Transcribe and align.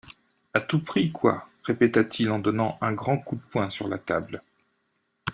À 0.55 0.59
tout 0.61 0.83
prix, 0.83 1.11
quoi! 1.11 1.47
répéta-t-il 1.63 2.31
en 2.31 2.39
donnant 2.39 2.75
un 2.81 2.91
grand 2.91 3.19
coup 3.19 3.35
de 3.35 3.41
poing 3.51 3.69
sur 3.69 3.87
la 3.87 3.99
table. 3.99 4.41